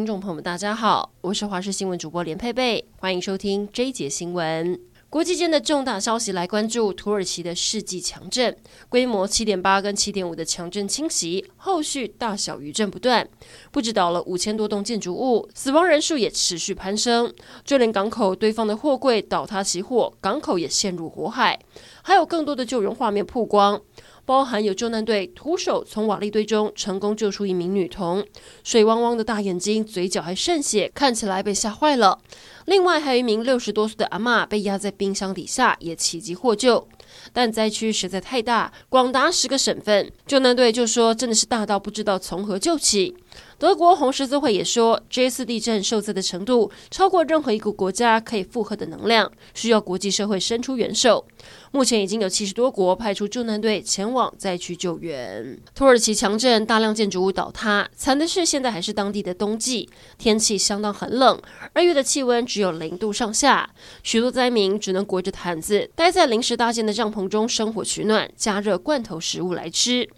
[0.00, 4.80] 听众朋友们，大家好，我是华视新闻主播连佩佩，欢迎收听这一节新闻。
[5.10, 8.56] 国际间的重大消息来关注土耳其的世纪强震，
[8.88, 13.28] 规模七点八跟七点五的强震侵袭，后续大小余震不断，
[13.70, 17.30] 不止倒了五千多栋建筑物，死亡人数也持续攀升，
[17.62, 21.58] 就连港口堆放的货柜倒塌起火，港口也陷入火海，
[22.00, 23.78] 还有更多的救援画面曝光。
[24.30, 28.24] 包含有救难队徒手从瓦砾堆中成功救出一名女童，
[28.62, 32.16] 水汪汪的大眼睛，嘴角还渗血，看起来被吓坏了。
[32.66, 36.86] 另外还有一名六十多岁的阿妈被压在冰箱底下，也奇迹获救。
[37.32, 43.16] 但灾区实在太大，广达十个省份，救难队就说真的是大到不知道从何救起。
[43.60, 51.26] 德国红十字会也说，这次地震受灾的程度超过任何一个国家可以负荷的能量，需要国际社会伸出援手。
[51.70, 55.58] 目前已经有七十多国派出救难队前往灾区救援。
[55.74, 61.38] 土耳其强震，大量建筑物倒塌，惨的是现在还是当地的冬季，天气相当寒冷，
[61.74, 63.68] 二月的气温只有零度上下，
[64.02, 70.08] 许多灾民只能裹着毯子待在临时搭建的帐篷中生火取暖，加热罐头食物来吃。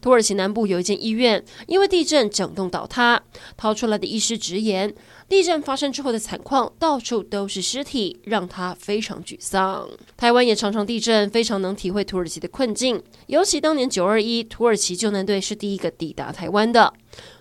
[0.00, 3.22] 土耳其南部有一间医院，因为地震整栋倒塌，
[3.56, 4.94] 逃出来的医师直言，
[5.28, 9.88] 地震发生之后的惨况，到处都是尸体，让他非常沮丧。
[10.16, 13.02] 台湾也常常地震，非常能体会土耳其的困境。
[13.26, 16.92] 尤其当年九二一，土耳其救难队是第一个抵达台湾的。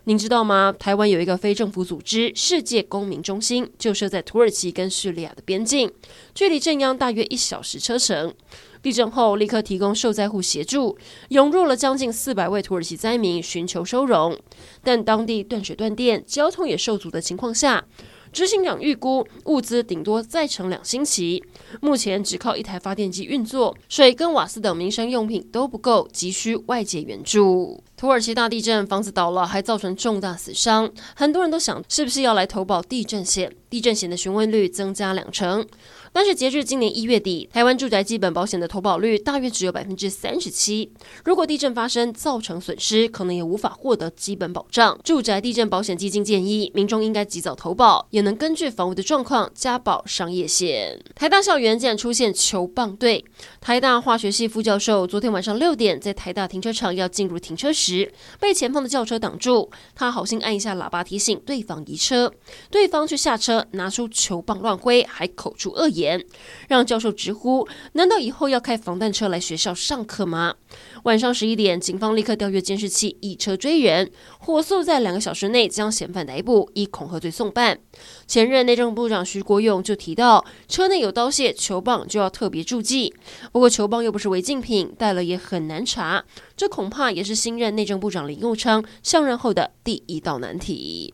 [0.06, 0.74] 您知道吗？
[0.80, 5.92] 台湾有一个非政府组织——世界公民中心，就设在土耳其跟叙利亚的边境，
[6.34, 8.34] 距离震央大约一小时车程。
[8.82, 10.98] 地震后，立刻提供受灾户协助，
[11.30, 14.38] 涌入了将近四百位土耳其灾民寻求收容。
[14.84, 17.86] 但当地断水断电，交通也受阻的情况下，
[18.32, 21.44] 执行长预估物资顶多再撑两星期。
[21.82, 27.84] 目前只靠一台发电机运作，水跟瓦斯等民生用品都不够，急需外界援助。
[27.96, 33.52] 土耳其大地震，房子倒了，还造成重大死伤，很多人都想，是不是要来投保地震险？
[33.70, 35.66] 地震险的询问率增加两成。
[36.14, 40.92] 但是截至今年一月底，台湾住宅基本保险的投保率大约只有百分之三十七。
[41.24, 44.98] 如果地震发生造成损失，可能也无法获得基本保障。
[45.04, 51.00] 住宅地震保险基金建议，民众应该及早投保，也能根据房屋的状况加保商业险。
[51.14, 53.24] 台大校园竟然出现球棒队，
[53.62, 62.34] 台大化学系副教授昨天晚上六点在台大停车场要进入停车时，被前方的轿车挡住，他好心按一下喇叭提醒对方移车，
[62.72, 66.24] 对方却下车拿出球棒乱挥，还口出恶言。
[66.68, 70.56] 让教授直呼：难道以后要开防弹车来学校上课吗？
[71.04, 77.80] 晚上十一点，警方立刻调阅监视器，一车追人，火速在两个小时内将嫌犯逮捕，以恐吓罪送办。
[78.26, 83.14] 前任内政部长徐国勇就提到，车内有刀械、球棒，就要特别注记。
[83.52, 86.24] 不过球棒又不是违禁品，带了也很难查，
[86.56, 91.14] 这恐怕也是新任内政部长林佑昌上任后的第一道难题。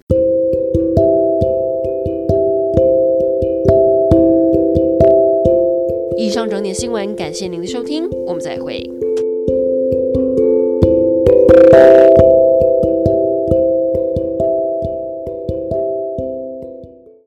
[6.34, 8.84] 上整点新闻，感谢您的收听，我们再会。